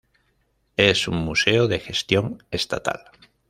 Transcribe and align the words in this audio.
Es 0.77 1.07
un 1.07 1.17
museo 1.19 1.67
de 1.67 1.79
gestión 1.79 2.41
estatal. 2.49 3.01